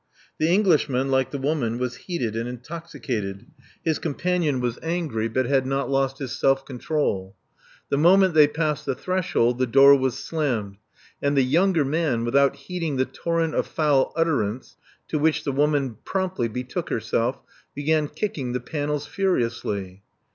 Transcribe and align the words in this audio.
The 0.39 0.49
Englishman, 0.49 1.11
like 1.11 1.29
the 1.29 1.37
woman, 1.37 1.77
was 1.77 1.95
heated 1.97 2.35
and 2.35 2.49
intoxicated: 2.49 3.45
his 3.85 3.99
companion 3.99 4.59
was 4.59 4.79
angry, 4.81 5.27
but 5.27 5.45
had 5.45 5.67
not 5.67 5.91
lost 5.91 6.17
his 6.17 6.31
self 6.31 6.65
control. 6.65 7.35
The 7.89 7.99
moment 7.99 8.33
they 8.33 8.47
passed 8.47 8.87
the 8.87 8.95
threshold, 8.95 9.59
the 9.59 9.67
door 9.67 9.95
was 9.95 10.17
slammed; 10.17 10.77
and 11.21 11.37
the 11.37 11.43
younger 11.43 11.85
man, 11.85 12.25
without 12.25 12.55
heeding 12.55 12.95
the 12.97 13.05
torrent 13.05 13.53
of 13.53 13.67
foul 13.67 14.11
utterance 14.15 14.75
to 15.09 15.19
which 15.19 15.43
the 15.43 15.51
woman 15.51 15.97
promptly 16.03 16.47
betook 16.47 16.89
herself, 16.89 17.37
began 17.75 18.07
kicking 18.07 18.53
the 18.53 18.59
panels 18.59 19.05
furiously. 19.05 20.01